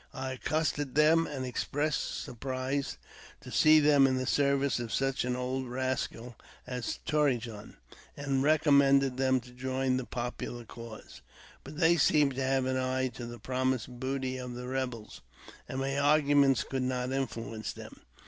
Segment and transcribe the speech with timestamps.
[0.15, 2.97] I accosted them, and ex pressed surprise
[3.45, 6.35] at seeing them in the service of such an old rascal
[6.65, 7.75] as Torrejon,
[8.17, 11.21] and recommended them to join the popular cause;
[11.63, 15.21] but they seemed to have an eye to the promised booty of the rebels,
[15.69, 18.01] and my arguments could not influence them.